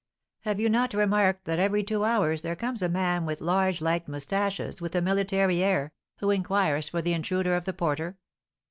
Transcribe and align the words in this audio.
"Have 0.45 0.59
you 0.59 0.67
not 0.67 0.95
remarked 0.95 1.45
that 1.45 1.59
every 1.59 1.83
two 1.83 2.03
hours 2.03 2.41
there 2.41 2.55
comes 2.55 2.81
a 2.81 2.89
man 2.89 3.23
with 3.23 3.39
large 3.39 3.81
light 3.81 4.07
moustaches, 4.07 4.81
with 4.81 4.95
a 4.95 4.99
military 5.01 5.61
air, 5.61 5.93
who 6.17 6.31
inquires 6.31 6.89
for 6.89 7.03
the 7.03 7.13
intruder 7.13 7.55
of 7.55 7.65
the 7.65 7.73
porter? 7.73 8.17